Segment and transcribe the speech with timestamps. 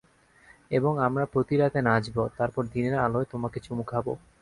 [0.71, 4.13] এবং আমরা প্রতি রাতে নাচব, তারপর দিনের আলোয় তোমাকে চুমু খাবো।